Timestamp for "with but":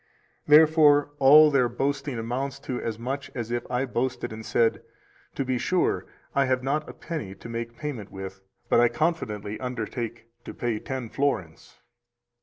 8.11-8.79